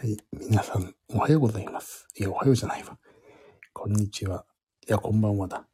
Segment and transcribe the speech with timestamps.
[0.00, 0.16] はい。
[0.48, 2.06] 皆さん、おはようございます。
[2.16, 2.96] いや、おはようじゃないわ。
[3.72, 4.46] こんにちは。
[4.86, 5.66] いや、こんばんはだ。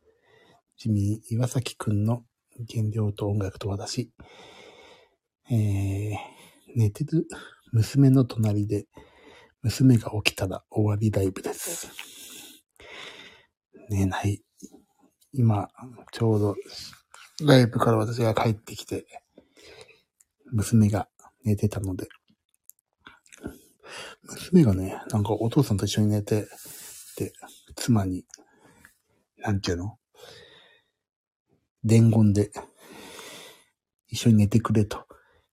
[0.79, 2.25] ジミー岩崎くんの
[2.73, 4.11] 原料と音楽と私。
[5.51, 6.17] えー、
[6.75, 7.29] 寝てる
[7.73, 8.87] 娘の隣で、
[9.61, 11.91] 娘が起きたら終わりライブです。
[13.91, 14.43] 寝ない。
[15.35, 15.69] 今、
[16.13, 16.57] ちょうど、
[17.43, 19.05] ライブから私が帰ってきて、
[20.51, 21.11] 娘が
[21.45, 22.09] 寝てたので、
[24.23, 26.47] 娘がね、なんかお父さんと一緒に寝て、
[27.17, 27.33] で、
[27.77, 28.25] 妻に、
[29.39, 29.99] なんていうの？
[31.85, 32.51] 伝言で、
[34.09, 35.07] 一緒に寝てくれと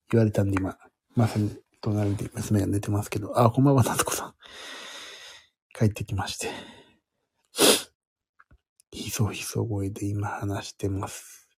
[0.09, 0.77] 言われたんで今、
[1.15, 4.33] まさに隣で娘が寝てますけど、あ、こんばんは、夏子さん。
[5.77, 6.49] 帰ってきまして。
[8.91, 11.49] ひそひそ声で今話してます。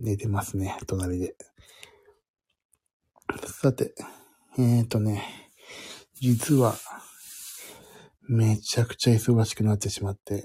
[0.00, 1.36] 寝てますね、隣で。
[3.46, 3.94] さて、
[4.58, 5.50] えーとね、
[6.20, 6.74] 実は、
[8.26, 10.44] めちゃくちゃ忙しくなってしまって、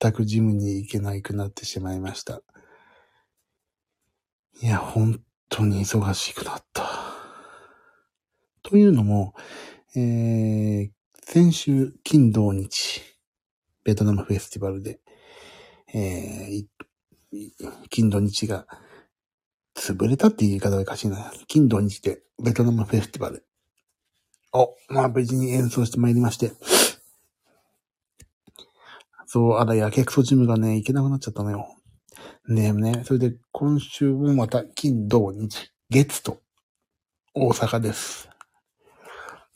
[0.00, 2.40] 全くジムに行けなくなってしまいました。
[4.62, 6.88] いや、本当に忙しくなった。
[8.62, 9.34] というのも、
[9.94, 10.90] えー、
[11.24, 13.02] 先週、金土日、
[13.84, 15.00] ベトナムフェスティバルで、
[15.94, 16.66] えー、
[17.90, 18.66] 金土日が
[19.78, 21.32] 潰れたって言い方がおかしいな。
[21.46, 23.46] 金土日でベトナムフェスティバル。
[24.52, 26.52] お、まあ無事に演奏してまいりまして。
[29.26, 31.76] そう、あら、やけくそジムがね、行けなくなっちゃったのよ。
[32.48, 36.40] ねえね、それで今週もまた金土日、月と
[37.34, 38.28] 大阪です。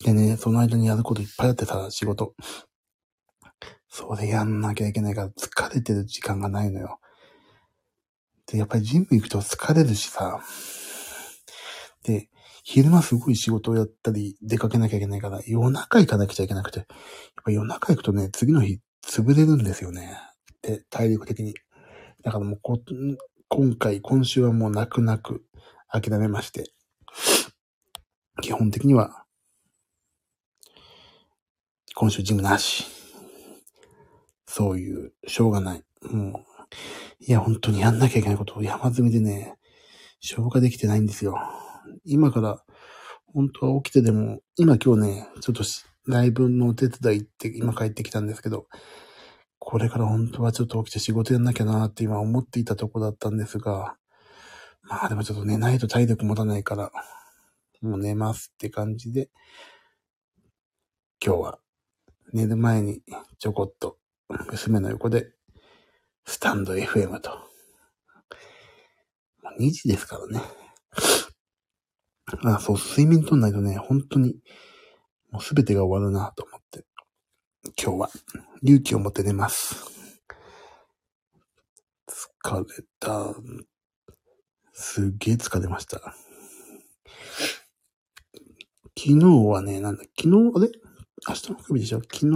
[0.05, 2.35] でね、その間にやることいっぱいあってさ、仕事。
[3.89, 6.99] それやんなきゃいけないから疲れてる時間がないのよ。
[8.53, 10.41] で、やっぱりジム行くと疲れるしさ。
[12.05, 12.29] で、
[12.65, 16.81] 昼間すごい仕事をやったり出かけなきゃいけないから夜中行かなくちゃいけなくて。
[16.81, 16.87] やっ
[17.45, 20.19] ぱ夜中行くとね、次の日潰れるんですよね。
[20.61, 21.55] で、体力的に。
[22.23, 22.79] だからもうこ、
[23.49, 25.47] 今回、今週はもう泣く泣く
[25.91, 26.71] 諦めまして。
[28.43, 29.25] 基本的には、
[31.95, 32.85] 今週ジムなし。
[34.47, 35.85] そういう、しょうがない。
[36.03, 36.45] もう、
[37.25, 39.55] いや、本当にやんなきゃいけないことを山積みでね、
[40.19, 41.37] 消化できてないんですよ。
[42.05, 42.65] 今から、
[43.33, 48.67] 本当は起きてでも、今今日ね、ちょっとしライブのお手伝い行って、今帰ってきたんですけど、
[49.61, 53.95] これから本当はちょっと起きて仕事やんなきゃなって今思っていたとこだったんですが、
[54.83, 56.91] まあでもちょっと寝ないと体力持たないから、
[57.83, 59.31] もう寝ますって感じで、
[61.25, 61.59] 今日は
[62.33, 63.01] 寝る前に
[63.39, 63.97] ちょこっと
[64.51, 65.33] 娘の横で
[66.25, 67.51] スタンド FM と。
[69.59, 70.41] 2時ですからね。
[72.45, 74.37] あ、そう、睡眠とんないとね、本当に、
[75.31, 76.85] もうすべてが終わるなと思って、
[77.83, 78.11] 今日は
[78.63, 79.85] 勇気を持って寝ます。
[82.45, 82.65] 疲れ
[82.99, 83.35] た。
[84.73, 86.15] すっげえ疲れました。
[88.99, 90.71] 昨日はね、なんだ、昨日、あれ？
[91.29, 92.01] 明日の日でしょ？
[92.01, 92.31] 昨日、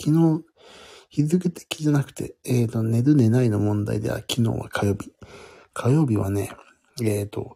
[0.00, 0.44] 昨日、
[1.08, 5.12] 日付的じゃなくて、えっ、と、寝る寝ないの問題では、昨日は火曜日。
[5.72, 6.50] 火曜日はね、
[7.02, 7.54] えっ、と、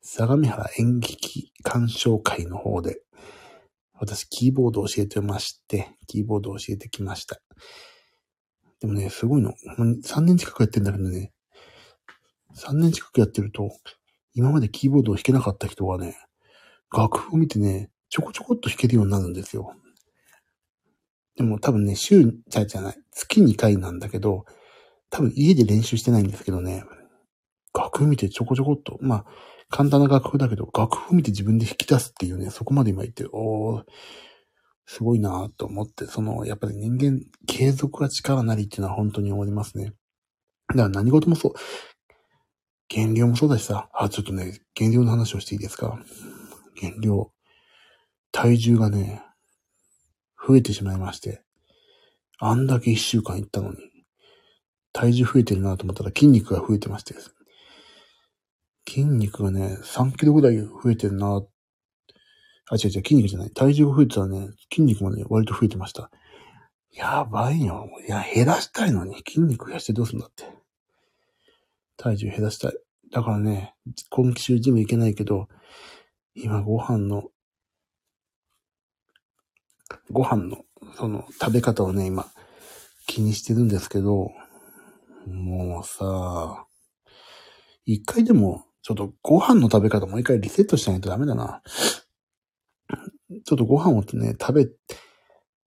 [0.00, 3.02] 相模原演劇鑑賞会の方で、
[3.94, 7.40] 私、キーボードを教えてまして、キーボードを教えてきました。
[8.80, 9.54] でもね、すごいの。
[9.78, 11.32] 3年近くやってんだけどね、
[12.56, 13.70] 3年近くやってると、
[14.34, 16.16] 今までキーボードを弾けなかった人がね、
[16.92, 19.74] 楽譜を見てね、ちょこちょこっと弾けるようになるんですよ。
[21.36, 24.44] でも多分ね、週、じゃじゃない、月2回なんだけど、
[25.10, 26.84] 多分家で練習してないんですけどね、
[27.74, 29.24] 楽譜見てちょこちょこっと、まあ、
[29.70, 33.84] 簡単な楽譜だけど、楽譜見て自分で弾き出すっていうね、そこまで今言って、おー、
[34.84, 39.92] すごいなと思って、その、やっぱり人間、継続は力なりっていうのは本当に思いますね。
[40.68, 41.52] だから何事もそう。
[42.88, 45.98] 減量もそうだしさ、あ、ちょっとね、減量の話をしていいですか
[46.78, 47.32] 減量。
[48.32, 49.22] 体重がね、
[50.46, 51.42] 増えてしまいまして。
[52.38, 53.78] あんだけ一週間行ったのに、
[54.92, 57.14] 体重増えてるなと思ったら筋肉が増えてまして。
[58.88, 61.42] 筋肉がね、3キロぐらい増えてるな。
[62.70, 63.50] あ、違う違う、筋肉じゃない。
[63.50, 66.10] 体重が増えてたらね、筋肉もね、割と増えてました。
[66.92, 67.88] やばいよ。
[68.06, 70.44] いや、減らしたいのに筋肉増やしてどうすんだって。
[71.96, 72.72] 体重減らしたい。
[73.10, 73.74] だからね、
[74.10, 75.48] 今週ジム行けないけど、
[76.34, 77.30] 今ご飯の、
[80.10, 80.64] ご飯の、
[80.96, 82.26] その、食べ方をね、今、
[83.06, 84.30] 気にしてるんですけど、
[85.26, 86.66] もうさ、
[87.84, 91.62] 一回でも、ちょっとご飯の食べ方もう一回リセットしないとダメだな。
[93.44, 94.66] ちょっとご飯をね、食べ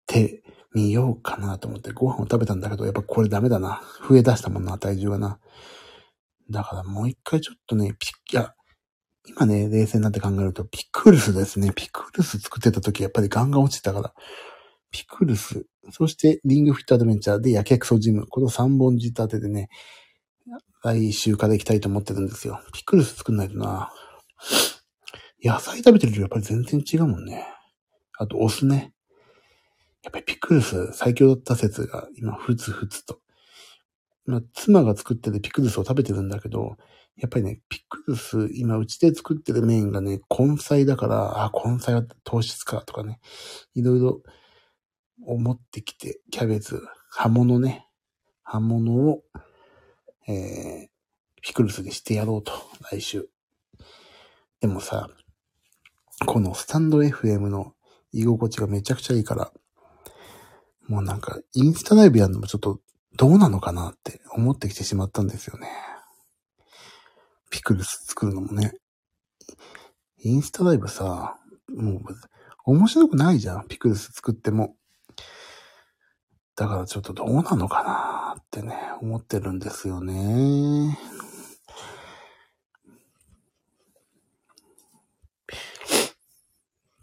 [0.05, 0.43] て
[0.73, 3.81] みようかなと思ってご飯を食べたんだけど、やっぱこれダメだな。
[4.07, 5.39] 増え出したもんな、体重がな。
[6.49, 8.53] だからもう一回ちょっとね、ピッ、いや、
[9.27, 11.71] 今ね、冷静になって考えると、ピクルスですね。
[11.75, 14.13] ピクルス作ってた時、やっぱりガンガン落ちてたから。
[14.91, 18.27] ピクルス、そしてリングフィットアドベンチャーでやけくそジム。
[18.27, 19.69] この3本仕立てでね、
[20.83, 22.61] 来週から行きたいと思ってるんですよ。
[22.71, 23.91] ピクルス作んないとな。
[25.43, 27.45] 野菜食べてるとやっぱり全然違うもんね。
[28.17, 28.93] あと、お酢ね。
[30.03, 33.19] やっぱりピクルス最強だった説が今、ふつふつと。
[34.25, 36.77] ま、妻が作ってるピクルスを食べてるんだけど、
[37.17, 43.19] やっぱりね、ピクルス、今うちで作ってるメインがね、根菜だから、あ、根菜は糖質かとかね、
[43.73, 44.21] いろいろ
[45.25, 47.87] 思ってきて、キャベツ、葉物ね、
[48.43, 49.23] 葉物を、
[50.27, 50.89] えー、
[51.41, 52.51] ピクルスにしてやろうと、
[52.91, 53.29] 来週。
[54.59, 55.09] でもさ、
[56.25, 57.73] このスタンド FM の
[58.11, 59.53] 居心地がめちゃくちゃいいから、
[60.87, 62.79] もうなんか、インスタライブやるのもちょっと
[63.17, 65.69] どうなのかなって思ってきてしまったんですよね。
[67.49, 68.73] ピクルス作るのもね。
[70.19, 71.37] インスタライブさ、
[71.69, 72.01] もう、
[72.65, 73.67] 面白くないじゃん。
[73.67, 74.75] ピクルス作っても。
[76.55, 80.97] だからちょっとどうなのかなってね、思ってるんですよね。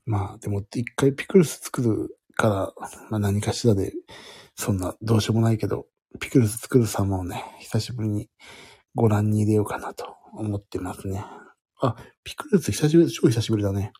[0.04, 2.72] まあ、でも一回ピクルス作るから、
[3.08, 3.92] まあ何かしらで、
[4.54, 5.86] そんなどうしようもないけど、
[6.20, 8.28] ピクルス作る様をね、久しぶりに
[8.94, 11.24] ご覧に入れようかなと思ってますね。
[11.80, 13.92] あ、ピクルス久しぶり、超久しぶりだね。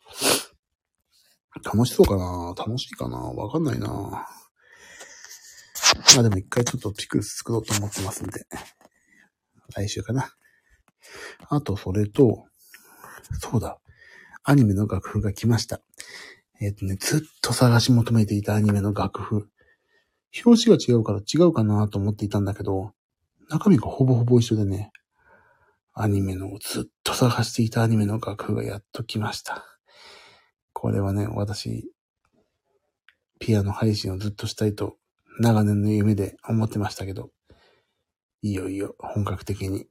[1.65, 2.55] 楽しそうかな？
[2.57, 3.19] 楽しいかな？
[3.19, 4.27] わかんないなま
[6.21, 8.47] あでも一回ちょっとピクルス作ろうと思ってますんで。
[9.75, 10.31] 来週かな。
[11.49, 12.47] あと、それと、
[13.41, 13.79] そうだ。
[14.45, 15.81] アニメの楽譜が来ました。
[16.61, 19.49] えっ、ー、とね、ずっと探し求めていたアニメの楽譜。
[20.45, 22.93] 表紙が違うから違うかなと思っていたんだけど、
[23.51, 24.91] 中身がほぼほぼ一緒でね、
[25.95, 29.65] アニメのずっと探していたアニメの楽譜がやっと来ました。
[30.73, 31.93] これはね、私、
[33.39, 34.97] ピアノ配信をずっとしたいと
[35.39, 37.31] 長年の夢で思ってましたけど、
[38.41, 39.87] いよいよ本格的に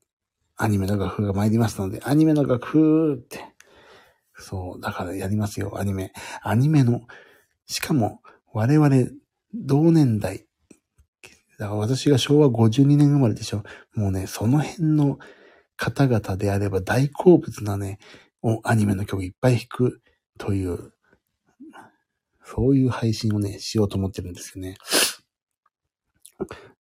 [0.57, 3.53] アニメの楽譜が参りましたので、アニメの楽譜って、
[4.35, 6.13] そう、だからやりますよ、アニメ。
[6.41, 7.01] アニメの、
[7.67, 8.21] しかも
[8.53, 8.89] 我々
[9.53, 10.48] 同年代。
[11.59, 13.63] だから私が昭和52年生まれでしょ。
[13.94, 15.19] もうね、その辺の
[15.75, 18.00] 方々であれば大好物なね、
[18.63, 20.01] アニメの曲いっぱい弾く
[20.38, 20.94] という、
[22.44, 24.75] そういう配信をね、しようと思ってるんですよね。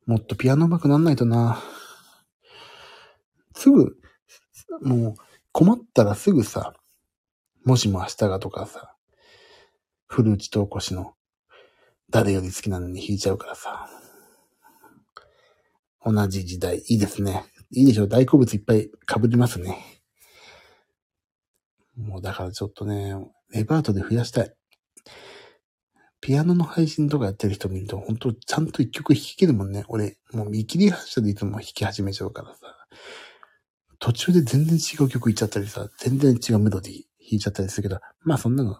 [0.07, 1.61] もっとピアノ上手くなんないとな。
[3.53, 3.95] すぐ、
[4.81, 5.15] もう
[5.51, 6.73] 困ったらすぐさ、
[7.63, 8.95] もしも明日がとかさ、
[10.07, 11.13] 古内東越の
[12.11, 13.89] 誰より好きなのに弾いちゃうからさ。
[16.05, 17.45] 同じ時代、いいですね。
[17.71, 20.01] いいでしょ大好物いっぱい被りますね。
[21.95, 23.15] もうだからちょっとね、
[23.51, 24.53] レパートで増やしたい。
[26.19, 29.85] ピアノの配信とかやってる人見ると、本当ちゃんと一曲弾けるもんね。
[29.87, 32.59] 俺、もう見切り発車でいつも弾き始めちゃうからさ。
[33.99, 37.03] 途中で全然違う曲いっちゃったりさ、全然違うメロディー弾
[37.33, 38.77] いちゃったりするけど、まあそんなの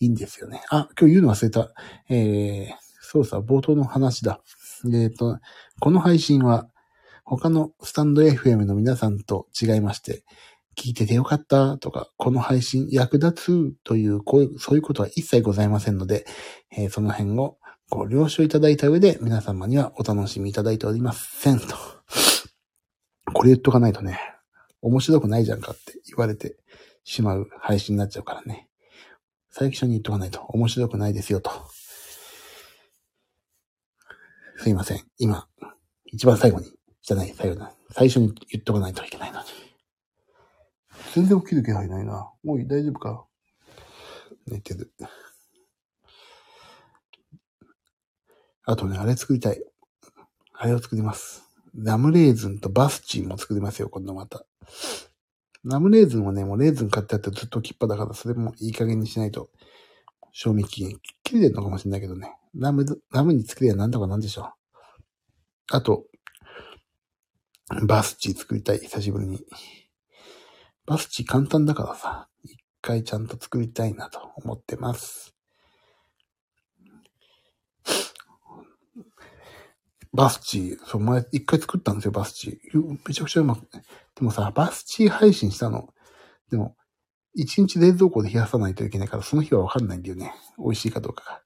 [0.00, 0.62] いいんですよね。
[0.70, 1.72] あ、今日言うの忘れた。
[2.08, 4.40] えー、そうさ、冒頭の話だ。
[4.86, 5.38] えっ、ー、と、
[5.78, 6.68] この配信は
[7.24, 10.24] 他のスタンド FM の皆さんと違いまして、
[10.76, 16.24] 聞いててよかったとか、この配信役立つという、こういう、そういうことは一切ございませんので、
[16.74, 17.58] えー、その辺を
[17.90, 21.66] ご了承いただいた上で皆様にはお楽しみいただいておりませんと。
[23.34, 24.18] これ言っとかないとね、
[24.80, 26.56] 面白くないじゃんかって言われて
[27.04, 28.69] しまう配信になっちゃうからね。
[29.50, 31.50] 最初に言っとかないと面白くないですよと。
[34.58, 35.00] すいません。
[35.18, 35.48] 今、
[36.06, 36.66] 一番最後に、
[37.02, 37.72] じゃない、最後だ。
[37.92, 39.46] 最初に言っとかないといけないのに。
[41.14, 42.30] 全然起きる気配ないな。
[42.44, 43.24] もう大丈夫か？
[44.46, 44.92] 寝てる。
[48.64, 49.64] あとね、あれ作りたい。
[50.52, 51.42] あれを作ります。
[51.74, 54.44] ラムレーズンとバスチーも作りますよ、今度また。
[55.64, 59.50] ラムレーズンはね、もうレーズン買ってあってずっと切っぱだから、それもいい加減にしないと、
[60.32, 62.34] 賞味期限切れてるのかもしれないけどね。
[62.54, 64.52] ラム、ラムに作りゃなんとかなんでしょう。
[65.72, 66.04] あと、
[67.86, 69.44] バスチー作りたい、久しぶりに。
[70.86, 75.34] バスチー簡単だからさ、一回ちゃんと作りたいなと思ってます。
[80.12, 82.98] バスチー、そう、前、一回作ったんですよ、バスチー。
[83.06, 83.82] めちゃくちゃうまく、ね。
[84.16, 85.88] でもさ、バスチー配信したの。
[86.50, 86.76] でも、
[87.34, 90.34] 一日冷蔵庫で冷やさないといけないから、その日はわかんないんだよね。
[90.58, 91.42] 美味しいかどうか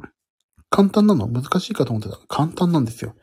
[0.00, 0.08] が。
[0.70, 1.28] 簡単なの？
[1.28, 2.18] 難しいかと思ってた。
[2.28, 3.14] 簡単なんですよ。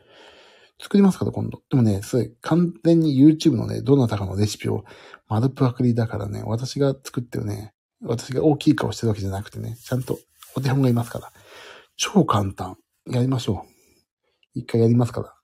[0.80, 1.62] 作りますから、今度。
[1.70, 4.84] でもね、それ、完全に YouTube のね、どなたかのレシピを
[5.28, 10.18] 丸パクリだからね、私が作ってるね、私が大きい顔してるわけじゃなくてね、ちゃんと
[10.56, 11.32] お手本がいますから。
[11.96, 12.76] 超簡単。
[13.08, 13.68] やりましょう。
[14.54, 15.34] 一回やりますから。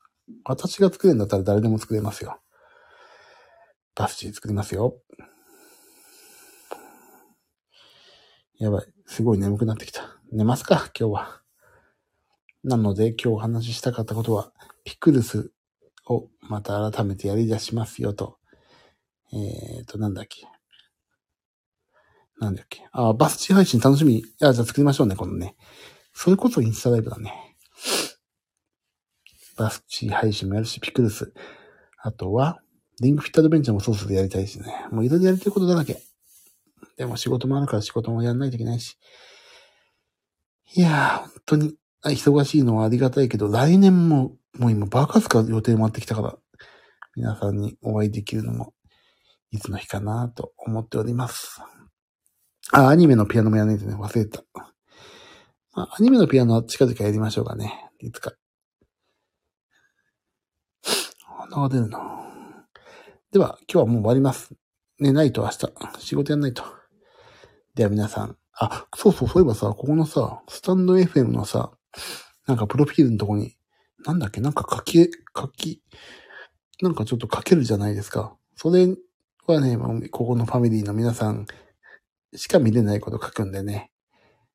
[0.44, 2.40] 私が作れるんだったら誰でも作れますよ。
[3.94, 4.96] パスチー作りますよ。
[8.58, 8.86] やばい。
[9.06, 10.20] すごい眠くなってきた。
[10.32, 11.40] 寝ますか今日は。
[12.62, 14.52] なので、今日お話ししたかったことは、
[14.84, 15.50] ピクルス
[16.06, 18.38] をまた改めてやり出しますよと。
[19.32, 20.46] えーと、なんだっけ。
[22.38, 22.86] なんだっけ。
[22.92, 24.18] あ、バスチ配信楽しみ。
[24.18, 25.56] いや、じゃあ作りましょうね、このね。
[26.12, 27.49] それこそインスタライブだね。
[29.60, 31.34] バスチ配信もやるし、ピクルス。
[32.02, 32.62] あとは、
[33.02, 34.86] リンクフィットアドベンチャーもソースでやりたいしね。
[34.90, 36.00] もういろいろやりたいことだらけ。
[36.96, 38.96] でも仕事もあるから仕事もやんないといけないし。
[40.74, 41.74] いやー、本当に、
[42.04, 46.38] 忙しいのはありがたいけど、来年も、もう今バカすか予定回ってきたから、
[47.14, 48.72] 皆さんにお会いできるのも、
[49.50, 51.60] いつの日かなと思っております。
[52.72, 54.42] あ、アニメのピアノもやらないとね、忘れた。
[55.74, 57.90] まあ、アニメのピアノは近々やりましょうかね。
[57.98, 58.32] いつか。
[61.50, 62.28] 鼻が出るな
[63.32, 64.54] では、今日はもう終わります。
[65.00, 66.62] 寝ないと明日、仕事やんないと。
[67.74, 71.72] では皆さん、あ、そうそう、そういえばさ、ここのさ、スタンド FM のさ、
[72.46, 73.56] なんかプロフィールのとこに、
[74.04, 75.82] なんだっけ、なんか書き、書き、
[76.82, 78.36] なんかちょっと書けるじゃないですか。
[78.54, 78.86] それ
[79.46, 79.76] はね、
[80.10, 81.46] ここのファミリーの皆さん
[82.36, 83.90] しか見れないこと書くんでね。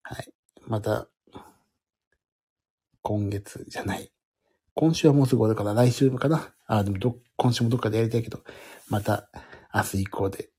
[0.01, 0.33] はい。
[0.65, 1.09] また、
[3.01, 4.11] 今月じゃない。
[4.77, 6.53] 今週はもうすぐ終わるから来週かな。
[6.67, 8.43] あ、でもど、今週もどっかでやりたいけど、
[8.89, 9.29] また
[9.73, 10.49] 明日以降で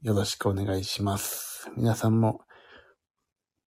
[0.00, 1.70] よろしくお願いします。
[1.76, 2.40] 皆さんも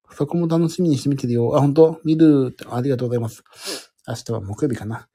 [0.10, 1.56] そこも楽しみにしてみてるよ。
[1.56, 2.02] あ、本当？
[2.04, 3.44] 見るって、ありがとうございます。
[4.08, 5.08] 明日は木曜日かな。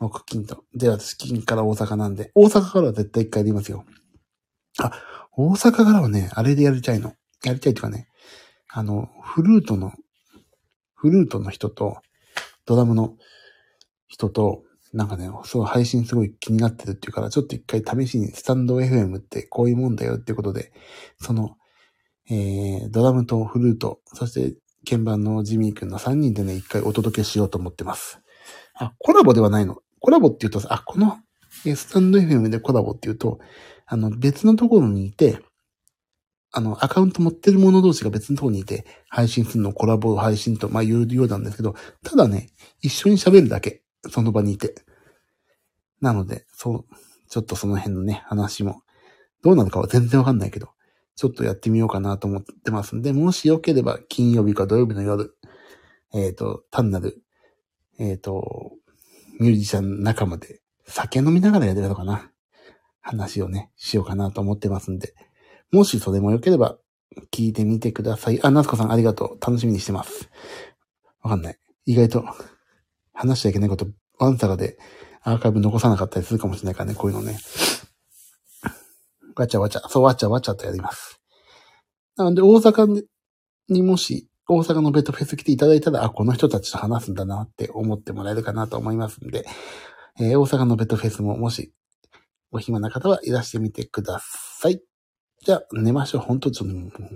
[0.00, 0.64] 木金と。
[0.74, 3.84] で、私金から大阪なんで、大阪からは絶対一回やりますよ。
[4.78, 4.90] あ、
[5.36, 7.14] 大阪からはね、あれでやりたいの。
[7.44, 8.08] やりたいとかね、
[8.68, 9.92] あの、フルートの、
[10.96, 11.98] フルートの人と、
[12.66, 13.16] ドラムの
[14.08, 20.72] 人と、なんかね、そう配信すごい気になってるっていうから、ちょっと一回試しにスタンド FM ってこういうもんだよっていうことで、
[21.18, 21.56] その
[22.28, 24.56] えー、ドラムとフルート、そして
[24.88, 28.20] 鍵盤のジミー君の3人でね、一回お届けしようと思ってます。
[28.74, 29.78] あ、コラボではないの？
[30.00, 31.18] コラボって言うとさ、あ、この、
[31.50, 33.38] スタンド FM でコラボって言うと、
[33.86, 35.38] あの、別のところにいて、
[36.52, 42.48] あの、アカウント持ってる者同士が別のところにいて、配信するのをコラボ配信と、まあ言うようなんですけど、ただね、
[42.80, 43.82] 一緒に喋るだけ。
[44.10, 44.74] その場にいて。
[46.00, 46.84] なので、そう、
[47.28, 48.82] ちょっとその辺のね、話も、
[49.42, 50.70] どうなのかは全然わかんないけど、
[51.14, 55.34] ちょっとやってみようかなと思ってますんで、もしよければ金曜日か土曜日の夜、
[56.14, 57.22] えっ、ー、と、単なる、
[57.98, 58.72] えっ、ー、と、
[59.40, 62.30] ミュージシャン仲間で酒飲みながらやれるのかな。
[63.00, 65.14] 話をね、しようかなと思ってますんで、
[65.70, 66.76] もしそれもよければ
[67.32, 68.42] 聞いてみてください。
[68.42, 69.40] あ、夏子さんありがとう。
[69.40, 70.28] 楽しみにしてます。
[71.22, 71.58] わかんない。
[71.86, 72.24] 意外と
[73.16, 73.86] 話しちゃいけないこと、
[74.18, 74.78] ワンサガで
[75.22, 77.38] アーカイブ残さなかったりするかもしれないからね、こういうのね。
[79.34, 81.20] わちゃわちゃ、そうわちゃわちゃとやります。
[82.16, 83.02] なので、大阪
[83.68, 89.44] にもし、大阪のベッドフェス来ていただいたら、あ、この人たちと話すんだなって思ってもらえるかなと思いますんで、
[90.20, 91.72] えー、大阪のベッドフェスももし、
[92.52, 94.80] お暇な方はいらしてみてください。
[95.44, 96.20] じゃあ、寝ましょう。
[96.22, 96.74] 本当ちょっと、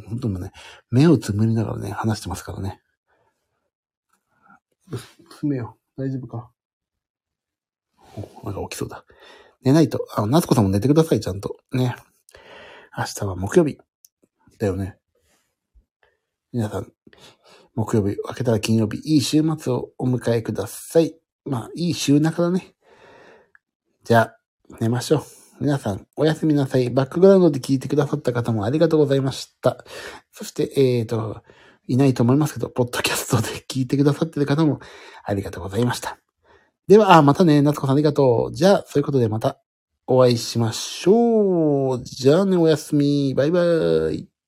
[0.09, 0.51] 本当にね、
[0.91, 2.81] 目をつむりながらね、話してますからね。
[5.31, 5.80] 詰めよう。
[6.01, 6.51] 大丈夫か、
[8.43, 9.05] なんか起きそうだ。
[9.63, 10.07] 寝ないと。
[10.17, 11.59] あの、夏子さんも寝てください、ちゃんと。
[11.73, 11.95] ね。
[12.97, 13.79] 明日は木曜日。
[14.59, 14.97] だよね。
[16.53, 16.91] 皆さん、
[17.75, 21.15] 木曜日、明けたら金曜日、いい週末をお迎えください。
[21.45, 22.75] まあ、いい週中だね。
[24.05, 24.41] じゃあ、
[24.81, 25.23] 寝ましょう。
[25.61, 26.89] 皆さん、おやすみなさい。
[26.89, 29.85] バックグラウンドで聞いてくださった方もありがとうございました。
[30.33, 31.43] そして、えーと、
[31.91, 34.79] いないと思いますけど、ポッドキャストで聞いてくださってる方も
[35.25, 36.19] ありがとうございました。
[36.87, 38.55] では、あ、またね、夏子さんありがとう。
[38.55, 39.61] じゃあ、そういうことでまた
[40.07, 42.05] お会いしましょう。
[42.05, 43.35] じゃあね、おやすみ。
[43.35, 43.61] バイバ
[44.13, 44.40] イ。